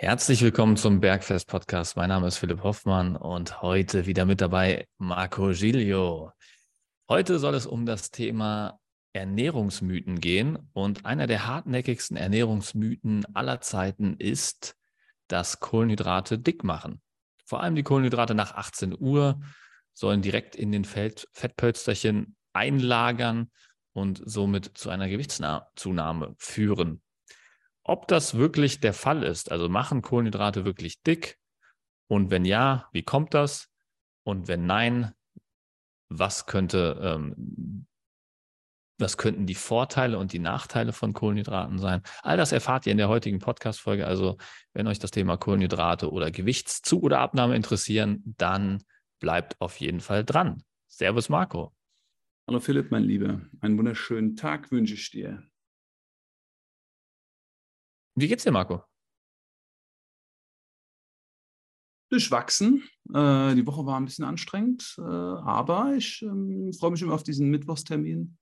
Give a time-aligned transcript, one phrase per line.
[0.00, 1.96] Herzlich willkommen zum Bergfest Podcast.
[1.96, 6.30] Mein Name ist Philipp Hoffmann und heute wieder mit dabei Marco Giglio.
[7.08, 8.78] Heute soll es um das Thema
[9.12, 14.76] Ernährungsmythen gehen und einer der hartnäckigsten Ernährungsmythen aller Zeiten ist,
[15.26, 17.02] dass Kohlenhydrate dick machen.
[17.44, 19.40] Vor allem die Kohlenhydrate nach 18 Uhr
[19.94, 23.50] sollen direkt in den Fettpölsterchen einlagern
[23.94, 27.02] und somit zu einer Gewichtszunahme führen.
[27.88, 31.38] Ob das wirklich der Fall ist, also machen Kohlenhydrate wirklich dick?
[32.06, 33.70] Und wenn ja, wie kommt das?
[34.24, 35.12] Und wenn nein,
[36.10, 37.86] was könnte, ähm,
[38.98, 42.02] was könnten die Vorteile und die Nachteile von Kohlenhydraten sein?
[42.20, 44.06] All das erfahrt ihr in der heutigen Podcast-Folge.
[44.06, 44.36] Also,
[44.74, 48.82] wenn euch das Thema Kohlenhydrate oder Gewichtszu- oder Abnahme interessieren, dann
[49.18, 50.62] bleibt auf jeden Fall dran.
[50.88, 51.72] Servus, Marco.
[52.46, 53.40] Hallo Philipp, mein Lieber.
[53.60, 55.42] Einen wunderschönen Tag wünsche ich dir.
[58.20, 58.82] Wie geht's dir, Marco?
[62.10, 62.82] Durchwachsen.
[63.14, 67.22] Äh, die Woche war ein bisschen anstrengend, äh, aber ich ähm, freue mich immer auf
[67.22, 68.36] diesen Mittwochstermin.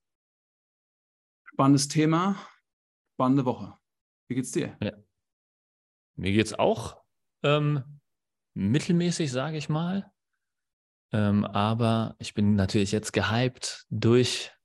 [1.45, 2.37] Spannendes Thema,
[3.15, 3.77] spannende Woche.
[4.29, 4.79] Wie geht's dir?
[4.83, 4.93] Ja.
[6.17, 7.03] Mir geht's auch
[7.43, 8.01] ähm,
[8.55, 10.11] mittelmäßig, sage ich mal.
[11.13, 14.56] Ähm, aber ich bin natürlich jetzt gehypt durch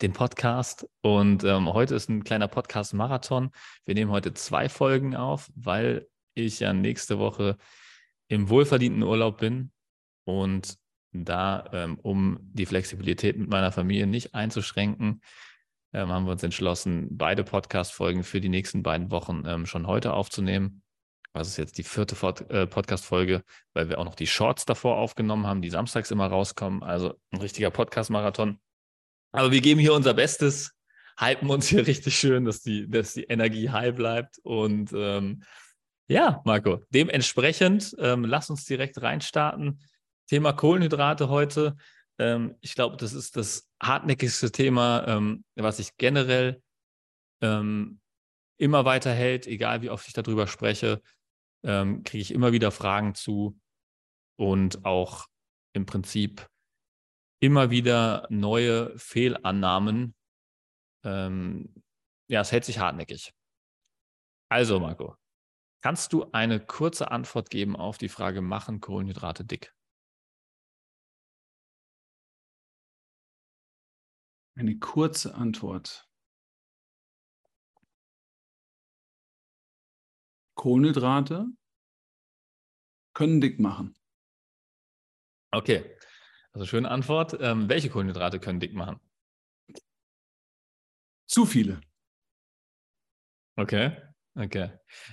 [0.00, 0.88] den Podcast.
[1.02, 3.50] Und ähm, heute ist ein kleiner Podcast-Marathon.
[3.84, 7.56] Wir nehmen heute zwei Folgen auf, weil ich ja nächste Woche
[8.28, 9.72] im wohlverdienten Urlaub bin.
[10.24, 10.76] Und
[11.12, 15.20] da, ähm, um die Flexibilität mit meiner Familie nicht einzuschränken,
[15.92, 20.12] ähm, haben wir uns entschlossen, beide Podcast-Folgen für die nächsten beiden Wochen ähm, schon heute
[20.12, 20.82] aufzunehmen.
[21.34, 22.16] Das ist jetzt die vierte
[22.48, 23.42] äh, Podcast-Folge,
[23.74, 26.82] weil wir auch noch die Shorts davor aufgenommen haben, die samstags immer rauskommen.
[26.82, 28.58] Also ein richtiger Podcast-Marathon.
[29.34, 30.72] Aber wir geben hier unser Bestes,
[31.18, 34.38] hypen uns hier richtig schön, dass die, dass die Energie high bleibt.
[34.44, 35.42] Und ähm,
[36.06, 39.80] ja, Marco, dementsprechend, ähm, lass uns direkt reinstarten.
[40.28, 41.76] Thema Kohlenhydrate heute.
[42.18, 46.62] Ähm, ich glaube, das ist das hartnäckigste Thema, ähm, was sich generell
[47.40, 47.98] ähm,
[48.56, 51.02] immer weiterhält, egal wie oft ich darüber spreche,
[51.64, 53.58] ähm, kriege ich immer wieder Fragen zu
[54.36, 55.26] und auch
[55.72, 56.46] im Prinzip
[57.44, 60.14] immer wieder neue Fehlannahmen.
[61.04, 61.82] Ähm,
[62.26, 63.34] ja, es hält sich hartnäckig.
[64.50, 65.16] Also, Marco,
[65.82, 69.74] kannst du eine kurze Antwort geben auf die Frage, machen Kohlenhydrate dick?
[74.56, 76.08] Eine kurze Antwort.
[80.54, 81.48] Kohlenhydrate
[83.12, 83.94] können dick machen.
[85.52, 85.94] Okay.
[86.54, 87.36] Also schöne Antwort.
[87.40, 89.00] Ähm, welche Kohlenhydrate können dick machen?
[91.26, 91.80] Zu viele.
[93.56, 93.96] Okay.
[94.36, 94.70] Okay.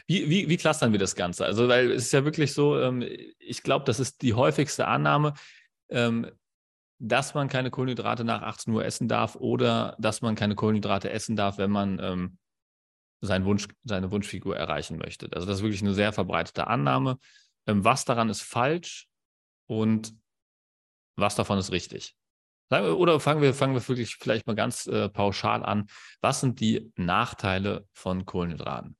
[0.08, 1.46] Wie, wie, wie clustern wir das Ganze?
[1.46, 3.04] Also, weil es ist ja wirklich so, ähm,
[3.38, 5.34] ich glaube, das ist die häufigste Annahme,
[5.90, 6.30] ähm,
[7.00, 11.36] dass man keine Kohlenhydrate nach 18 Uhr essen darf oder dass man keine Kohlenhydrate essen
[11.36, 12.38] darf, wenn man ähm,
[13.22, 15.28] seinen Wunsch, seine Wunschfigur erreichen möchte.
[15.34, 17.18] Also, das ist wirklich eine sehr verbreitete Annahme.
[17.68, 19.08] Ähm, was daran ist falsch
[19.68, 20.16] und
[21.22, 22.16] was davon ist richtig?
[22.70, 25.88] Oder fangen wir, fangen wir wirklich vielleicht mal ganz äh, pauschal an.
[26.22, 28.96] Was sind die Nachteile von Kohlenhydraten?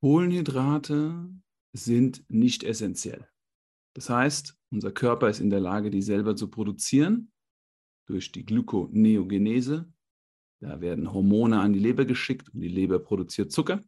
[0.00, 1.28] Kohlenhydrate
[1.74, 3.28] sind nicht essentiell.
[3.94, 7.32] Das heißt, unser Körper ist in der Lage, die selber zu produzieren
[8.06, 9.90] durch die Gluconeogenese.
[10.60, 13.82] Da werden Hormone an die Leber geschickt und die Leber produziert Zucker.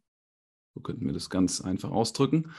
[0.75, 2.51] So könnten wir das ganz einfach ausdrücken.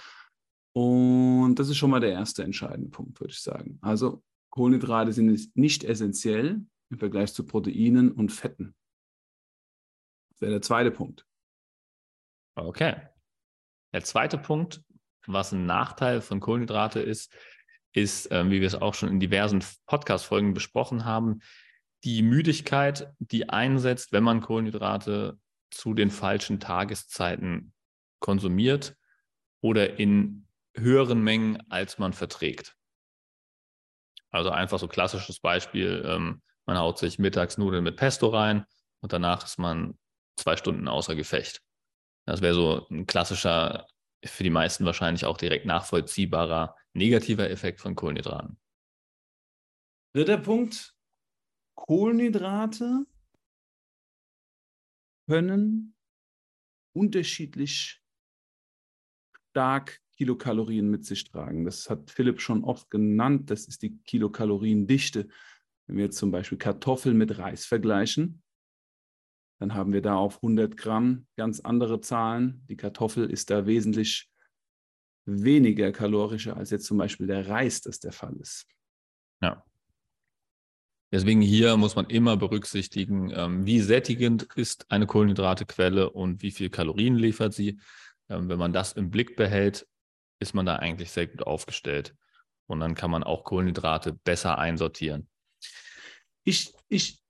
[0.73, 3.79] Und das ist schon mal der erste entscheidende Punkt, würde ich sagen.
[3.83, 8.75] Also Kohlenhydrate sind nicht essentiell im Vergleich zu Proteinen und Fetten.
[10.33, 11.27] Das wäre der zweite Punkt.
[12.55, 12.97] Okay.
[13.93, 14.83] Der zweite Punkt,
[15.27, 17.35] was ein Nachteil von Kohlenhydrate ist,
[17.93, 21.41] ist, äh, wie wir es auch schon in diversen Podcast-Folgen besprochen haben,
[22.05, 25.39] die Müdigkeit, die einsetzt, wenn man Kohlenhydrate
[25.71, 27.73] zu den falschen Tageszeiten
[28.21, 28.97] konsumiert
[29.61, 30.47] oder in
[30.77, 32.77] höheren Mengen, als man verträgt.
[34.31, 38.65] Also einfach so klassisches Beispiel, ähm, man haut sich mittags Nudeln mit Pesto rein
[39.01, 39.99] und danach ist man
[40.37, 41.63] zwei Stunden außer Gefecht.
[42.27, 43.87] Das wäre so ein klassischer,
[44.25, 48.59] für die meisten wahrscheinlich auch direkt nachvollziehbarer negativer Effekt von Kohlenhydraten.
[50.15, 50.95] Dritter Punkt,
[51.75, 53.07] Kohlenhydrate
[55.29, 55.97] können
[56.93, 58.03] unterschiedlich
[59.51, 61.65] stark Kilokalorien mit sich tragen.
[61.65, 63.51] Das hat Philipp schon oft genannt.
[63.51, 65.29] Das ist die Kilokaloriendichte.
[65.87, 68.43] Wenn wir jetzt zum Beispiel Kartoffeln mit Reis vergleichen,
[69.61, 72.63] dann haben wir da auf 100 Gramm ganz andere Zahlen.
[72.69, 74.31] Die Kartoffel ist da wesentlich
[75.25, 78.67] weniger kalorischer als jetzt zum Beispiel der Reis, das der Fall ist.
[79.41, 79.65] Ja.
[81.11, 86.69] Deswegen hier muss man immer berücksichtigen, ähm, wie sättigend ist eine Kohlenhydratequelle und wie viel
[86.69, 87.81] Kalorien liefert sie.
[88.29, 89.87] Ähm, wenn man das im Blick behält,
[90.41, 92.17] ist man da eigentlich sehr gut aufgestellt.
[92.67, 95.29] Und dann kann man auch Kohlenhydrate besser einsortieren.
[96.45, 97.23] Ich, ich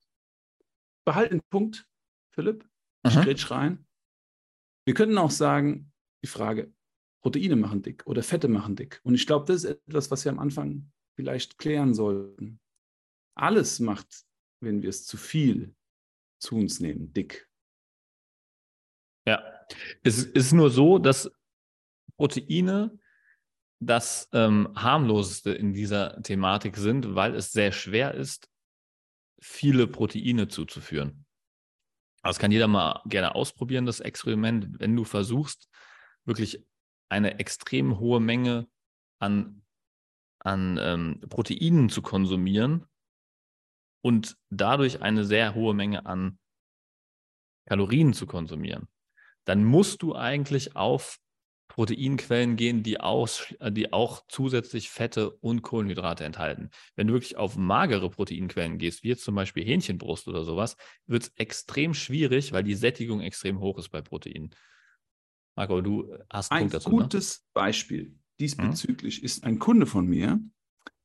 [1.05, 1.87] behalte den Punkt,
[2.35, 2.69] Philipp.
[3.07, 3.23] Ich mhm.
[3.23, 3.87] grätsch rein.
[4.87, 5.93] Wir könnten auch sagen,
[6.23, 6.73] die Frage,
[7.23, 9.01] Proteine machen dick oder Fette machen dick.
[9.03, 12.61] Und ich glaube, das ist etwas, was wir am Anfang vielleicht klären sollten.
[13.37, 14.25] Alles macht,
[14.61, 15.75] wenn wir es zu viel
[16.39, 17.49] zu uns nehmen, dick.
[19.27, 19.43] Ja,
[20.03, 21.31] es ist nur so, dass
[22.21, 22.99] Proteine
[23.83, 28.51] das ähm, harmloseste in dieser Thematik sind, weil es sehr schwer ist,
[29.41, 31.25] viele Proteine zuzuführen.
[32.23, 35.71] Das kann jeder mal gerne ausprobieren, das Experiment, wenn du versuchst,
[36.27, 36.63] wirklich
[37.09, 38.69] eine extrem hohe Menge
[39.19, 39.63] an,
[40.41, 42.85] an ähm, Proteinen zu konsumieren
[44.05, 46.39] und dadurch eine sehr hohe Menge an
[47.65, 48.89] Kalorien zu konsumieren,
[49.47, 51.19] dann musst du eigentlich auf
[51.71, 56.71] Proteinquellen gehen, die, aus, die auch zusätzlich Fette und Kohlenhydrate enthalten.
[56.97, 60.77] Wenn du wirklich auf magere Proteinquellen gehst, wie jetzt zum Beispiel Hähnchenbrust oder sowas,
[61.07, 64.51] wird es extrem schwierig, weil die Sättigung extrem hoch ist bei Proteinen.
[65.57, 66.89] Marco, du hast einen ein Punkt dazu.
[66.89, 67.03] Ein ne?
[67.03, 67.51] gutes ne?
[67.55, 69.25] Beispiel diesbezüglich hm?
[69.25, 70.41] ist ein Kunde von mir,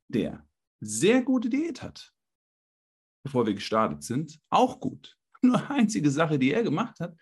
[0.07, 0.47] der
[0.79, 2.11] sehr gute Diät hat,
[3.23, 4.39] bevor wir gestartet sind.
[4.49, 5.15] Auch gut.
[5.43, 7.15] Nur einzige Sache, die er gemacht hat,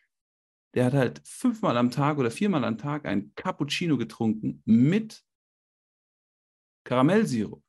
[0.73, 5.23] der hat halt fünfmal am Tag oder viermal am Tag ein Cappuccino getrunken mit
[6.85, 7.63] Karamellsirup.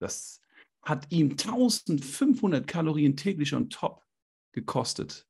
[0.00, 0.40] Das
[0.82, 4.04] hat ihm 1500 Kalorien täglich on top
[4.52, 5.26] gekostet.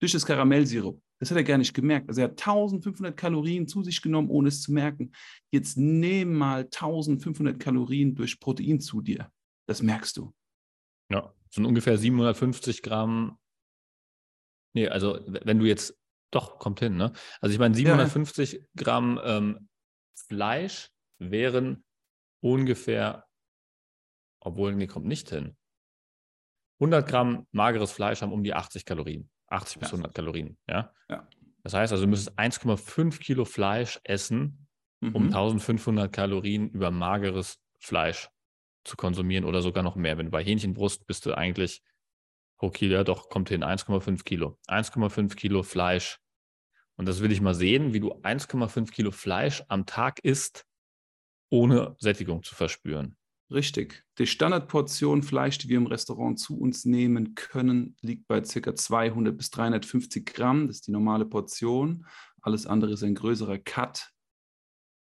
[0.00, 1.02] Durch das Karamellsirup.
[1.18, 2.08] Das hat er gar nicht gemerkt.
[2.08, 5.12] Also er hat 1500 Kalorien zu sich genommen, ohne es zu merken.
[5.52, 9.30] Jetzt nehm mal 1500 Kalorien durch Protein zu dir.
[9.68, 10.34] Das merkst du.
[11.10, 13.38] Ja, sind ungefähr 750 Gramm.
[14.74, 15.96] Nee, also wenn du jetzt
[16.32, 17.12] doch, kommt hin, ne?
[17.40, 18.58] Also ich meine, 750 ja.
[18.76, 19.68] Gramm ähm,
[20.14, 21.84] Fleisch wären
[22.40, 23.26] ungefähr,
[24.40, 25.56] obwohl, nee, kommt nicht hin.
[26.80, 29.30] 100 Gramm mageres Fleisch haben um die 80 Kalorien.
[29.48, 30.92] 80 bis 100 Kalorien, ja?
[31.08, 31.28] ja?
[31.62, 34.66] Das heißt also, du müsstest 1,5 Kilo Fleisch essen,
[35.00, 35.14] mhm.
[35.14, 38.30] um 1500 Kalorien über mageres Fleisch
[38.84, 40.18] zu konsumieren oder sogar noch mehr.
[40.18, 41.82] Wenn du bei Hähnchenbrust bist du eigentlich
[42.58, 44.58] pro Kilo, ja doch, kommt hin, 1,5 Kilo.
[44.66, 46.18] 1,5 Kilo Fleisch
[47.02, 50.64] und das will ich mal sehen, wie du 1,5 Kilo Fleisch am Tag isst,
[51.50, 53.16] ohne Sättigung zu verspüren.
[53.50, 54.04] Richtig.
[54.18, 58.76] Die Standardportion Fleisch, die wir im Restaurant zu uns nehmen können, liegt bei ca.
[58.76, 60.68] 200 bis 350 Gramm.
[60.68, 62.06] Das ist die normale Portion.
[62.40, 64.12] Alles andere ist ein größerer Cut.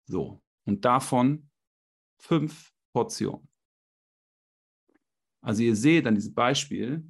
[0.05, 0.41] So.
[0.63, 1.49] Und davon
[2.17, 3.49] fünf Portionen.
[5.41, 7.05] Also ihr seht an diesem Beispiel,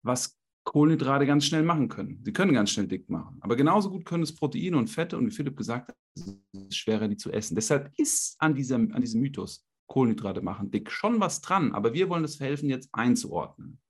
[0.00, 2.20] was Kohlenhydrate ganz schnell machen können.
[2.22, 3.38] Sie können ganz schnell dick machen.
[3.40, 6.76] Aber genauso gut können es Proteine und Fette und wie Philipp gesagt hat, es ist
[6.76, 7.54] schwerer, die zu essen.
[7.54, 11.72] Deshalb ist an diesem, an diesem Mythos, Kohlenhydrate machen dick, schon was dran.
[11.72, 13.80] Aber wir wollen das helfen, jetzt einzuordnen.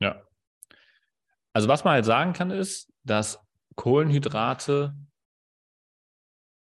[0.00, 0.22] Ja.
[1.52, 3.38] Also was man halt sagen kann, ist, dass
[3.76, 4.96] Kohlenhydrate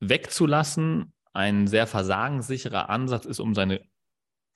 [0.00, 3.80] wegzulassen ein sehr versagenssicherer Ansatz ist, um seine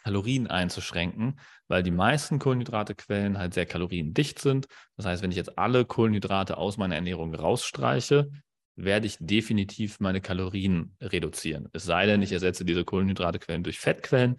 [0.07, 4.69] Kalorien einzuschränken, weil die meisten Kohlenhydratequellen halt sehr kaloriendicht sind.
[4.97, 8.31] Das heißt, wenn ich jetzt alle Kohlenhydrate aus meiner Ernährung rausstreiche,
[8.77, 11.69] werde ich definitiv meine Kalorien reduzieren.
[11.73, 14.37] Es sei denn, ich ersetze diese Kohlenhydratequellen durch Fettquellen,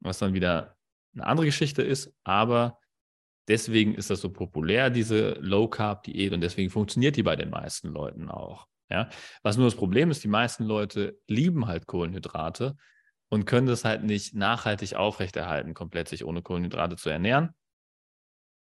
[0.00, 0.74] was dann wieder
[1.14, 2.80] eine andere Geschichte ist, aber
[3.46, 8.30] deswegen ist das so populär, diese Low-Carb-Diät und deswegen funktioniert die bei den meisten Leuten
[8.30, 8.66] auch.
[8.90, 9.10] Ja?
[9.44, 12.74] Was nur das Problem ist, die meisten Leute lieben halt Kohlenhydrate,
[13.28, 17.54] und können das halt nicht nachhaltig aufrechterhalten, komplett sich ohne Kohlenhydrate zu ernähren.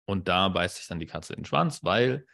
[0.06, 2.26] Und da beißt sich dann die Katze in den Schwanz, weil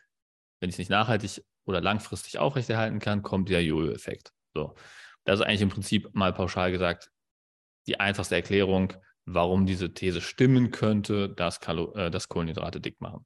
[0.60, 4.32] wenn ich es nicht nachhaltig oder langfristig aufrechterhalten kann, kommt der Jojo-Effekt.
[4.54, 4.76] So.
[5.26, 7.12] Das ist eigentlich im Prinzip mal pauschal gesagt
[7.88, 8.94] die einfachste Erklärung,
[9.26, 13.26] warum diese These stimmen könnte, dass, Kalo äh, dass Kohlenhydrate dick machen.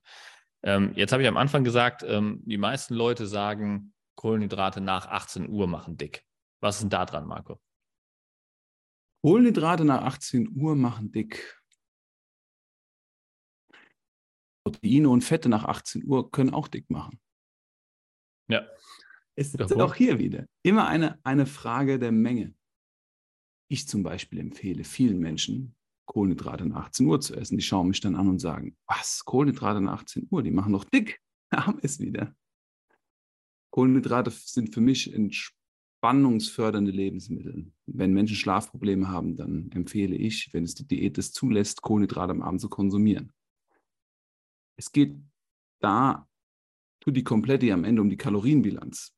[0.63, 5.47] Ähm, jetzt habe ich am Anfang gesagt, ähm, die meisten Leute sagen, Kohlenhydrate nach 18
[5.47, 6.25] Uhr machen dick.
[6.59, 7.61] Was ist denn da dran, Marco?
[9.21, 11.59] Kohlenhydrate nach 18 Uhr machen dick.
[14.63, 17.19] Proteine und Fette nach 18 Uhr können auch dick machen.
[18.49, 18.67] Ja.
[19.35, 22.53] Es ist auch hier wieder immer eine, eine Frage der Menge.
[23.71, 27.57] Ich zum Beispiel empfehle vielen Menschen, Kohlenhydrate nach 18 Uhr zu essen.
[27.57, 30.83] Die schauen mich dann an und sagen, was, Kohlenhydrate nach 18 Uhr, die machen doch
[30.83, 31.21] dick.
[31.51, 32.35] Da haben es wieder.
[33.71, 35.13] Kohlenhydrate sind für mich
[35.99, 37.73] entspannungsfördernde Lebensmittel.
[37.85, 42.41] Wenn Menschen Schlafprobleme haben, dann empfehle ich, wenn es die Diät es zulässt, Kohlenhydrate am
[42.41, 43.33] Abend zu konsumieren.
[44.77, 45.17] Es geht
[45.81, 46.25] da
[47.01, 49.13] tut die komplette am Ende um die Kalorienbilanz.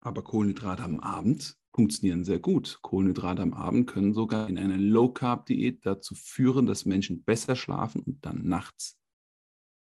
[0.00, 2.78] Aber Kohlenhydrate am Abend funktionieren sehr gut.
[2.80, 8.24] Kohlenhydrate am Abend können sogar in einer Low-Carb-Diät dazu führen, dass Menschen besser schlafen und
[8.24, 8.98] dann nachts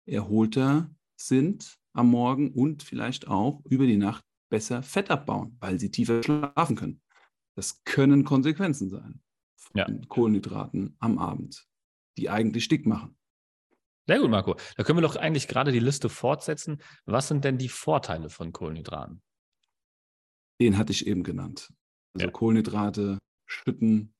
[0.05, 5.89] erholter sind am Morgen und vielleicht auch über die Nacht besser Fett abbauen, weil sie
[5.89, 7.01] tiefer schlafen können.
[7.55, 9.19] Das können Konsequenzen sein
[9.55, 9.87] von ja.
[10.09, 11.65] Kohlenhydraten am Abend,
[12.19, 13.17] die eigentlich dick machen.
[14.05, 14.55] Sehr gut, Marco.
[14.77, 16.83] Da können wir doch eigentlich gerade die Liste fortsetzen.
[17.05, 19.23] Was sind denn die Vorteile von Kohlenhydraten?
[20.61, 21.73] Den hatte ich eben genannt.
[22.13, 22.31] Also ja.
[22.31, 23.17] Kohlenhydrate
[23.47, 24.13] schütten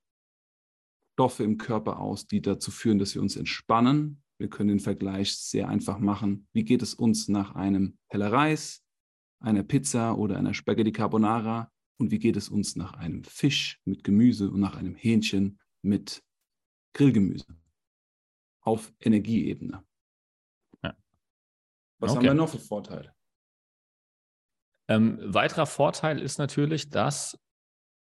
[1.14, 4.24] Stoffe im Körper aus, die dazu führen, dass wir uns entspannen.
[4.40, 6.48] Wir können den Vergleich sehr einfach machen.
[6.54, 8.83] Wie geht es uns nach einem Teller Reis,
[9.44, 11.72] einer Pizza oder einer Spaghetti Carbonara?
[11.98, 16.24] Und wie geht es uns nach einem Fisch mit Gemüse und nach einem Hähnchen mit
[16.94, 17.46] Grillgemüse?
[18.62, 19.84] Auf Energieebene.
[20.82, 20.96] Ja.
[22.00, 22.18] Was okay.
[22.18, 23.14] haben wir noch für Vorteile?
[24.90, 27.38] Ähm, weiterer Vorteil ist natürlich, dass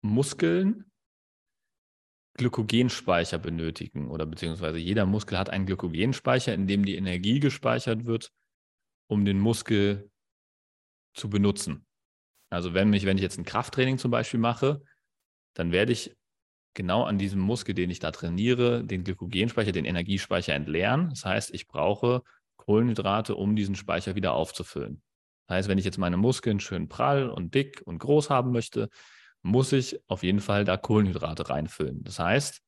[0.02, 0.92] Muskeln
[2.38, 8.32] Glykogenspeicher benötigen oder beziehungsweise jeder Muskel hat einen Glykogenspeicher, in dem die Energie gespeichert wird,
[9.08, 10.12] um den Muskel
[11.18, 11.86] zu benutzen.
[12.50, 14.82] Also wenn mich, wenn ich jetzt ein Krafttraining zum Beispiel mache,
[15.54, 16.16] dann werde ich
[16.74, 21.10] genau an diesem Muskel, den ich da trainiere, den Glykogenspeicher, den Energiespeicher entleeren.
[21.10, 22.22] Das heißt, ich brauche
[22.58, 25.02] Kohlenhydrate, um diesen Speicher wieder aufzufüllen.
[25.48, 28.90] Das heißt, wenn ich jetzt meine Muskeln schön prall und dick und groß haben möchte,
[29.42, 32.04] muss ich auf jeden Fall da Kohlenhydrate reinfüllen.
[32.04, 32.62] Das heißt,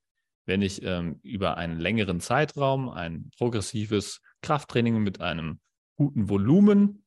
[0.45, 5.59] wenn ich ähm, über einen längeren Zeitraum ein progressives Krafttraining mit einem
[5.95, 6.98] guten Volumen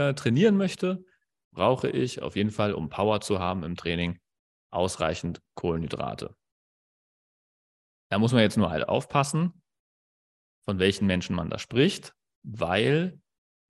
[0.00, 1.04] äh, trainieren möchte,
[1.52, 4.18] brauche ich auf jeden Fall, um Power zu haben im Training,
[4.70, 6.34] ausreichend Kohlenhydrate.
[8.08, 9.62] Da muss man jetzt nur halt aufpassen,
[10.64, 13.20] von welchen Menschen man da spricht, weil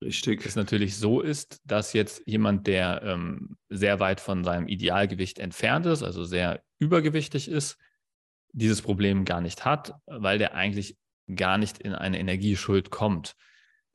[0.02, 0.46] Richtig.
[0.46, 5.87] es natürlich so ist, dass jetzt jemand, der ähm, sehr weit von seinem Idealgewicht entfernt
[5.87, 7.76] ist, also sehr übergewichtig ist,
[8.52, 10.96] dieses Problem gar nicht hat, weil der eigentlich
[11.34, 13.37] gar nicht in eine Energieschuld kommt.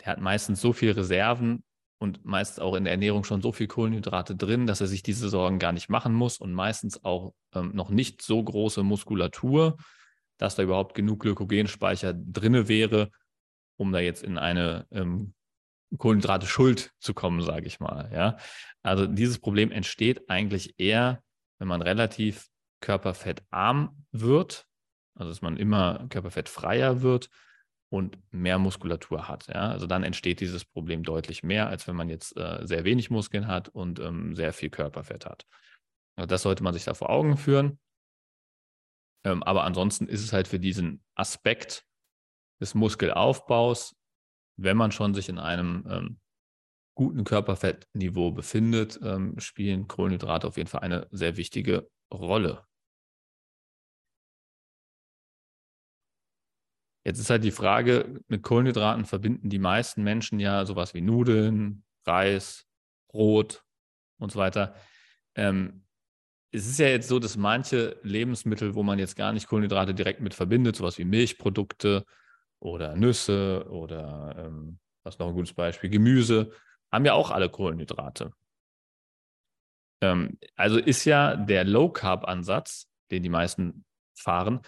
[0.02, 1.64] Der hat meistens so viel Reserven
[2.06, 5.28] und meist auch in der Ernährung schon so viel Kohlenhydrate drin, dass er sich diese
[5.28, 9.78] Sorgen gar nicht machen muss und meistens auch ähm, noch nicht so große Muskulatur,
[10.38, 13.10] dass da überhaupt genug Glykogenspeicher drinne wäre,
[13.78, 15.34] um da jetzt in eine ähm,
[15.98, 18.12] Kohlenhydrate Schuld zu kommen, sage ich mal.
[18.14, 18.38] Ja?
[18.84, 21.24] Also dieses Problem entsteht eigentlich eher,
[21.58, 22.48] wenn man relativ
[22.82, 24.68] körperfettarm wird,
[25.16, 27.30] also dass man immer körperfettfreier wird
[27.90, 29.48] und mehr Muskulatur hat.
[29.48, 29.70] Ja?
[29.70, 33.48] Also dann entsteht dieses Problem deutlich mehr, als wenn man jetzt äh, sehr wenig Muskeln
[33.48, 35.46] hat und ähm, sehr viel Körperfett hat.
[36.18, 37.80] Also das sollte man sich da vor Augen führen.
[39.26, 41.86] Ähm, aber ansonsten ist es halt für diesen Aspekt
[42.62, 43.96] des Muskelaufbaus
[44.58, 46.20] wenn man schon sich in einem ähm,
[46.96, 52.66] guten Körperfettniveau befindet, ähm, spielen Kohlenhydrate auf jeden Fall eine sehr wichtige Rolle.
[57.06, 61.84] Jetzt ist halt die Frage, mit Kohlenhydraten verbinden die meisten Menschen ja sowas wie Nudeln,
[62.06, 62.66] Reis,
[63.08, 63.64] Brot
[64.18, 64.76] und so weiter.
[65.36, 65.86] Ähm,
[66.52, 70.22] es ist ja jetzt so, dass manche Lebensmittel, wo man jetzt gar nicht Kohlenhydrate direkt
[70.22, 72.06] mit verbindet, sowas wie Milchprodukte
[72.60, 76.52] oder Nüsse oder ähm, was noch ein gutes Beispiel, Gemüse,
[76.92, 78.32] haben ja auch alle Kohlenhydrate.
[80.02, 83.86] Ähm, also ist ja der Low-Carb-Ansatz, den die meisten
[84.18, 84.62] fahren,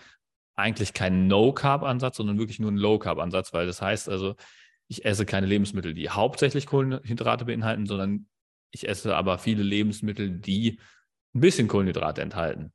[0.58, 4.36] eigentlich kein No-Carb-Ansatz, sondern wirklich nur ein Low-Carb-Ansatz, weil das heißt also,
[4.88, 8.28] ich esse keine Lebensmittel, die hauptsächlich Kohlenhydrate beinhalten, sondern
[8.72, 10.80] ich esse aber viele Lebensmittel, die
[11.36, 12.74] ein bisschen Kohlenhydrate enthalten,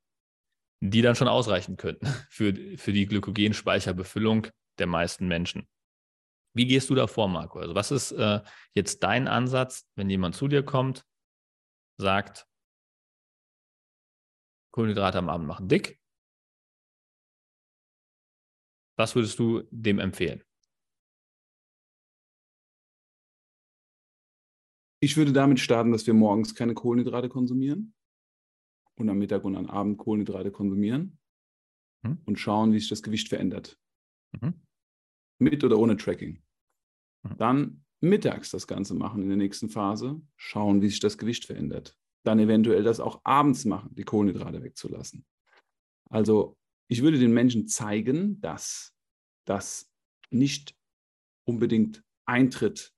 [0.81, 4.47] die dann schon ausreichen könnten für, für die Glykogenspeicherbefüllung
[4.79, 5.67] der meisten Menschen.
[6.55, 7.59] Wie gehst du da vor, Marco?
[7.59, 8.41] Also was ist äh,
[8.75, 11.05] jetzt dein Ansatz, wenn jemand zu dir kommt,
[11.97, 12.47] sagt,
[14.71, 16.02] Kohlenhydrate am Abend machen dick?
[19.03, 20.45] Was würdest du dem empfehlen?
[25.03, 27.95] Ich würde damit starten, dass wir morgens keine Kohlenhydrate konsumieren
[28.95, 31.19] und am Mittag und am Abend Kohlenhydrate konsumieren
[32.05, 32.19] hm?
[32.27, 33.77] und schauen, wie sich das Gewicht verändert.
[34.41, 34.63] Mhm.
[35.41, 36.41] Mit oder ohne Tracking.
[37.25, 37.37] Mhm.
[37.39, 41.99] Dann mittags das Ganze machen in der nächsten Phase, schauen, wie sich das Gewicht verändert.
[42.23, 45.27] Dann eventuell das auch abends machen, die Kohlenhydrate wegzulassen.
[46.09, 46.57] Also
[46.93, 48.95] ich würde den Menschen zeigen, dass
[49.47, 49.91] das
[50.31, 50.77] nicht
[51.45, 52.93] unbedingt eintritt.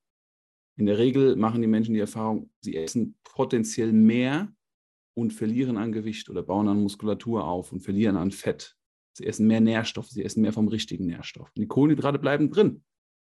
[0.77, 4.53] In der Regel machen die Menschen die Erfahrung, sie essen potenziell mehr
[5.13, 8.75] und verlieren an Gewicht oder bauen an Muskulatur auf und verlieren an Fett.
[9.13, 11.49] Sie essen mehr Nährstoffe, sie essen mehr vom richtigen Nährstoff.
[11.53, 12.83] Die Kohlenhydrate bleiben drin.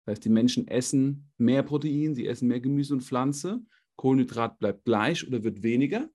[0.05, 3.61] Das heißt, die Menschen essen mehr Protein, sie essen mehr Gemüse und Pflanze.
[3.95, 6.09] Kohlenhydrat bleibt gleich oder wird weniger.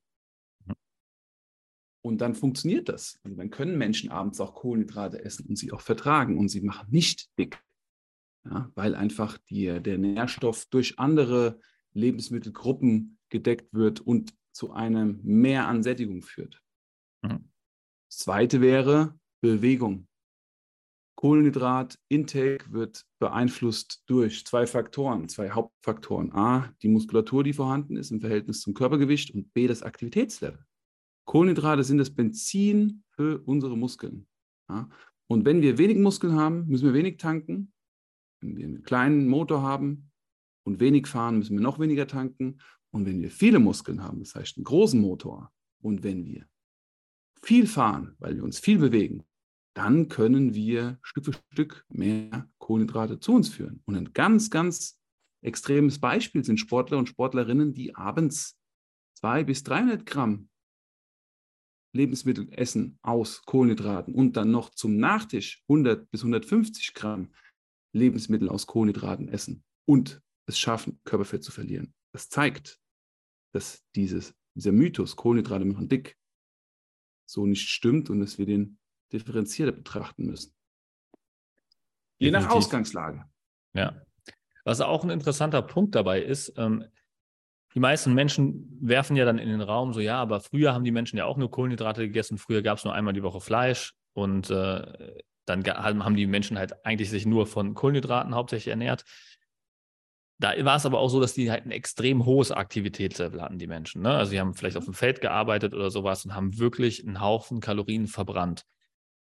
[2.05, 3.21] Und dann funktioniert das.
[3.23, 6.89] Also dann können Menschen abends auch Kohlenhydrate essen und sie auch vertragen und sie machen
[6.91, 7.63] nicht dick.
[8.45, 11.61] Ja, weil einfach die, der Nährstoff durch andere
[11.93, 16.61] Lebensmittelgruppen gedeckt wird und zu einem Mehr an Sättigung führt.
[17.23, 17.49] Mhm.
[18.09, 20.09] Das zweite wäre Bewegung.
[21.15, 26.33] Kohlenhydrat-Intake wird beeinflusst durch zwei Faktoren, zwei Hauptfaktoren.
[26.33, 30.67] A, die Muskulatur, die vorhanden ist im Verhältnis zum Körpergewicht und B, das Aktivitätslevel.
[31.33, 34.27] Kohlenhydrate sind das Benzin für unsere Muskeln.
[34.69, 34.87] Ja?
[35.29, 37.73] Und wenn wir wenig Muskeln haben, müssen wir wenig tanken.
[38.43, 40.11] Wenn wir einen kleinen Motor haben
[40.67, 42.61] und wenig fahren, müssen wir noch weniger tanken.
[42.91, 46.45] Und wenn wir viele Muskeln haben, das heißt einen großen Motor, und wenn wir
[47.43, 49.25] viel fahren, weil wir uns viel bewegen,
[49.75, 53.83] dann können wir Stück für Stück mehr Kohlenhydrate zu uns führen.
[53.87, 55.01] Und ein ganz, ganz
[55.41, 58.59] extremes Beispiel sind Sportler und Sportlerinnen, die abends
[59.15, 60.51] 200 bis 300 Gramm
[61.93, 67.33] Lebensmittel essen aus Kohlenhydraten und dann noch zum Nachtisch 100 bis 150 Gramm
[67.93, 71.95] Lebensmittel aus Kohlenhydraten essen und es schaffen, Körperfett zu verlieren.
[72.13, 72.81] Das zeigt,
[73.53, 76.17] dass dieses, dieser Mythos, Kohlenhydrate machen dick,
[77.27, 78.79] so nicht stimmt und dass wir den
[79.13, 80.55] differenzierter betrachten müssen.
[82.19, 82.49] Je Definitiv.
[82.49, 83.31] nach Ausgangslage.
[83.75, 84.03] Ja.
[84.65, 86.85] Was auch ein interessanter Punkt dabei ist, ähm,
[87.75, 90.91] die meisten Menschen werfen ja dann in den Raum so, ja, aber früher haben die
[90.91, 94.51] Menschen ja auch nur Kohlenhydrate gegessen, früher gab es nur einmal die Woche Fleisch und
[94.51, 99.05] äh, dann haben die Menschen halt eigentlich sich nur von Kohlenhydraten hauptsächlich ernährt.
[100.39, 103.67] Da war es aber auch so, dass die halt ein extrem hohes Aktivitätslevel hatten, die
[103.67, 104.03] Menschen.
[104.03, 104.11] Ne?
[104.11, 107.61] Also sie haben vielleicht auf dem Feld gearbeitet oder sowas und haben wirklich einen Haufen
[107.61, 108.65] Kalorien verbrannt.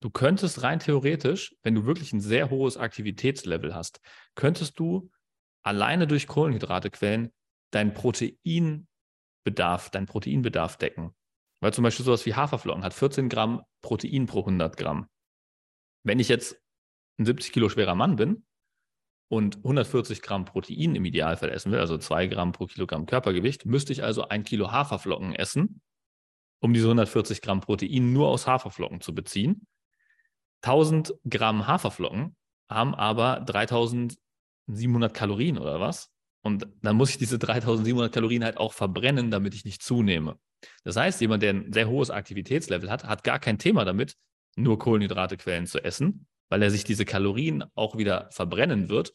[0.00, 4.00] Du könntest rein theoretisch, wenn du wirklich ein sehr hohes Aktivitätslevel hast,
[4.34, 5.10] könntest du
[5.62, 7.32] alleine durch Kohlenhydrate quellen
[7.74, 11.14] deinen Proteinbedarf, deinen Proteinbedarf decken.
[11.60, 15.08] Weil zum Beispiel sowas wie Haferflocken hat 14 Gramm Protein pro 100 Gramm.
[16.04, 16.60] Wenn ich jetzt
[17.18, 18.44] ein 70 Kilo schwerer Mann bin
[19.30, 23.92] und 140 Gramm Protein im Idealfall essen will, also 2 Gramm pro Kilogramm Körpergewicht, müsste
[23.92, 25.80] ich also ein Kilo Haferflocken essen,
[26.60, 29.66] um diese 140 Gramm Protein nur aus Haferflocken zu beziehen.
[30.62, 32.36] 1000 Gramm Haferflocken
[32.70, 36.13] haben aber 3700 Kalorien oder was.
[36.44, 40.38] Und dann muss ich diese 3700 Kalorien halt auch verbrennen, damit ich nicht zunehme.
[40.84, 44.14] Das heißt, jemand, der ein sehr hohes Aktivitätslevel hat, hat gar kein Thema damit,
[44.54, 49.12] nur Kohlenhydratequellen zu essen, weil er sich diese Kalorien auch wieder verbrennen wird.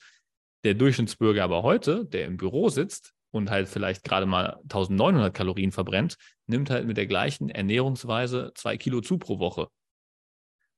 [0.64, 5.72] Der Durchschnittsbürger aber heute, der im Büro sitzt und halt vielleicht gerade mal 1900 Kalorien
[5.72, 9.68] verbrennt, nimmt halt mit der gleichen Ernährungsweise zwei Kilo zu pro Woche.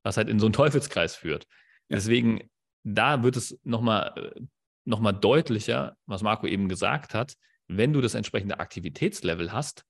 [0.04, 1.46] Was halt in so einen Teufelskreis führt.
[1.88, 1.96] Ja.
[1.96, 2.42] Deswegen,
[2.84, 4.42] da wird es nochmal äh,
[4.86, 7.36] nochmal deutlicher, was Marco eben gesagt hat,
[7.68, 9.86] wenn du das entsprechende Aktivitätslevel hast,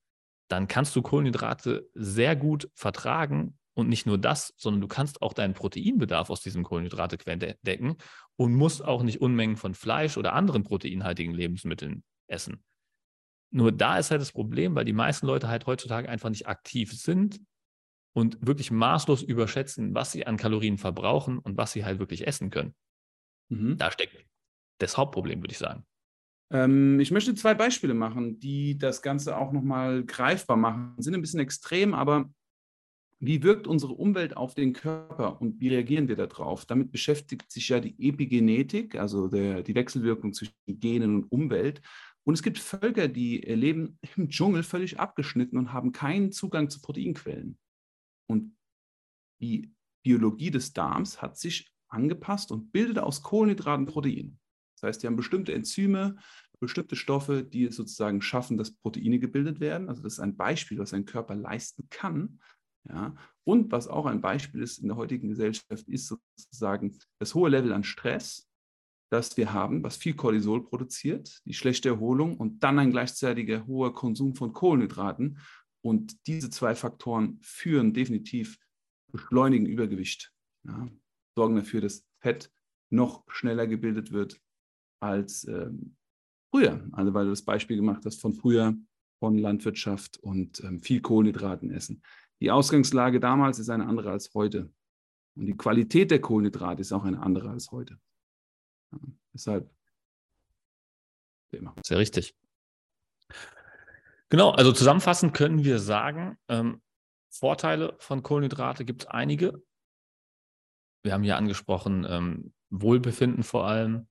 [0.48, 5.32] dann kannst du Kohlenhydrate sehr gut vertragen und nicht nur das, sondern du kannst auch
[5.32, 7.96] deinen Proteinbedarf aus diesem Kohlenhydratequellen decken
[8.36, 12.62] und musst auch nicht Unmengen von Fleisch oder anderen proteinhaltigen Lebensmitteln essen.
[13.50, 16.92] Nur da ist halt das Problem, weil die meisten Leute halt heutzutage einfach nicht aktiv
[16.92, 17.40] sind
[18.14, 22.50] und wirklich maßlos überschätzen, was sie an Kalorien verbrauchen und was sie halt wirklich essen
[22.50, 22.74] können.
[23.48, 23.76] Mhm.
[23.78, 24.14] Da steckt
[24.82, 25.84] das Hauptproblem, würde ich sagen.
[26.52, 30.94] Ähm, ich möchte zwei Beispiele machen, die das Ganze auch nochmal greifbar machen.
[30.98, 32.30] Sind ein bisschen extrem, aber
[33.24, 36.66] wie wirkt unsere Umwelt auf den Körper und wie reagieren wir darauf?
[36.66, 41.80] Damit beschäftigt sich ja die Epigenetik, also der, die Wechselwirkung zwischen Genen und Umwelt.
[42.24, 46.80] Und es gibt Völker, die leben im Dschungel völlig abgeschnitten und haben keinen Zugang zu
[46.80, 47.58] Proteinquellen.
[48.28, 48.56] Und
[49.40, 49.72] die
[50.04, 54.38] Biologie des Darms hat sich angepasst und bildet aus Kohlenhydraten Protein.
[54.82, 56.16] Das heißt, die haben bestimmte Enzyme,
[56.60, 59.88] bestimmte Stoffe, die es sozusagen schaffen, dass Proteine gebildet werden.
[59.88, 62.40] Also das ist ein Beispiel, was ein Körper leisten kann.
[62.88, 63.14] Ja.
[63.44, 67.72] Und was auch ein Beispiel ist in der heutigen Gesellschaft, ist sozusagen das hohe Level
[67.72, 68.48] an Stress,
[69.10, 73.92] das wir haben, was viel Cortisol produziert, die schlechte Erholung und dann ein gleichzeitiger hoher
[73.92, 75.38] Konsum von Kohlenhydraten.
[75.84, 78.58] Und diese zwei Faktoren führen definitiv
[79.12, 80.32] beschleunigen Übergewicht,
[80.64, 80.88] ja,
[81.36, 82.52] sorgen dafür, dass Fett
[82.90, 84.40] noch schneller gebildet wird
[85.02, 85.96] als ähm,
[86.50, 86.86] früher.
[86.92, 88.74] Also weil du das Beispiel gemacht hast von früher,
[89.18, 92.02] von Landwirtschaft und ähm, viel Kohlenhydraten essen.
[92.40, 94.70] Die Ausgangslage damals ist eine andere als heute.
[95.34, 97.98] Und die Qualität der Kohlenhydrate ist auch eine andere als heute.
[98.92, 98.98] Ja,
[99.32, 99.70] deshalb.
[101.84, 102.34] Sehr richtig.
[104.28, 106.80] Genau, also zusammenfassend können wir sagen, ähm,
[107.28, 109.62] Vorteile von Kohlenhydrate gibt es einige.
[111.02, 114.08] Wir haben hier angesprochen, ähm, Wohlbefinden vor allem.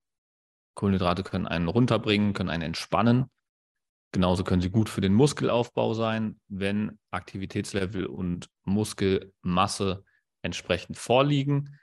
[0.75, 3.25] Kohlenhydrate können einen runterbringen, können einen entspannen.
[4.12, 10.03] Genauso können sie gut für den Muskelaufbau sein, wenn Aktivitätslevel und Muskelmasse
[10.41, 11.79] entsprechend vorliegen.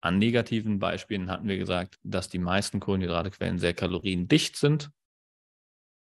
[0.00, 4.90] An negativen Beispielen hatten wir gesagt, dass die meisten Kohlenhydratequellen sehr kaloriendicht sind,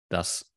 [0.08, 0.49] dass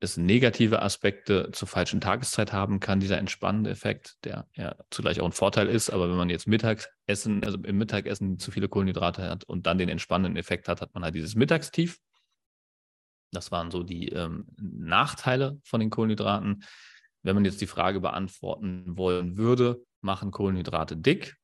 [0.00, 5.26] es negative Aspekte zur falschen Tageszeit haben kann, dieser entspannende Effekt, der ja zugleich auch
[5.26, 9.44] ein Vorteil ist, aber wenn man jetzt Mittagessen, also im Mittagessen zu viele Kohlenhydrate hat
[9.44, 12.00] und dann den entspannenden Effekt hat, hat man halt dieses Mittagstief.
[13.30, 16.64] Das waren so die ähm, Nachteile von den Kohlenhydraten.
[17.22, 21.36] Wenn man jetzt die Frage beantworten wollen würde, machen Kohlenhydrate dick,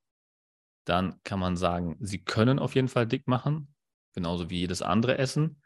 [0.87, 3.75] dann kann man sagen, sie können auf jeden Fall dick machen,
[4.15, 5.61] genauso wie jedes andere Essen.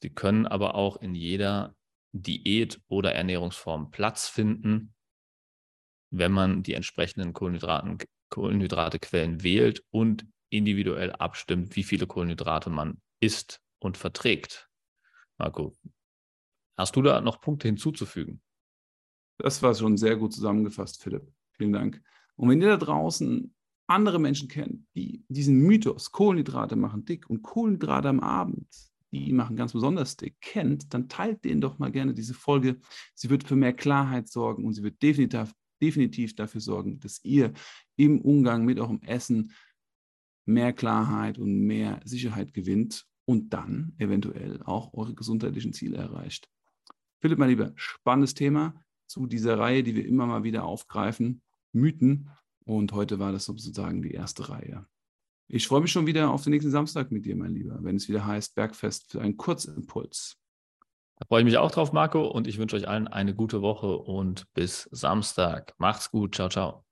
[0.00, 1.75] Sie können aber auch in jeder
[2.22, 4.94] Diät oder Ernährungsform Platz finden,
[6.10, 7.98] wenn man die entsprechenden Kohlenhydraten,
[8.30, 14.68] Kohlenhydratequellen wählt und individuell abstimmt, wie viele Kohlenhydrate man isst und verträgt.
[15.38, 15.76] Marco,
[16.76, 18.40] hast du da noch Punkte hinzuzufügen?
[19.38, 21.30] Das war schon sehr gut zusammengefasst, Philipp.
[21.52, 22.02] Vielen Dank.
[22.36, 23.54] Und wenn ihr da draußen
[23.86, 28.66] andere Menschen kennt, die diesen Mythos, Kohlenhydrate machen dick und Kohlenhydrate am Abend
[29.12, 32.78] die machen ganz besonders dick, kennt, dann teilt denen doch mal gerne diese Folge.
[33.14, 37.52] Sie wird für mehr Klarheit sorgen und sie wird definitiv, definitiv dafür sorgen, dass ihr
[37.96, 39.52] im Umgang mit eurem Essen
[40.44, 46.48] mehr Klarheit und mehr Sicherheit gewinnt und dann eventuell auch eure gesundheitlichen Ziele erreicht.
[47.20, 48.74] Philipp, mein Lieber, spannendes Thema
[49.06, 51.42] zu dieser Reihe, die wir immer mal wieder aufgreifen,
[51.72, 52.30] Mythen.
[52.64, 54.86] Und heute war das sozusagen die erste Reihe.
[55.48, 58.08] Ich freue mich schon wieder auf den nächsten Samstag mit dir, mein Lieber, wenn es
[58.08, 60.36] wieder heißt Bergfest für einen Kurzimpuls.
[61.18, 63.96] Da freue ich mich auch drauf, Marco, und ich wünsche euch allen eine gute Woche
[63.96, 65.74] und bis Samstag.
[65.78, 66.34] Macht's gut.
[66.34, 66.85] Ciao, ciao.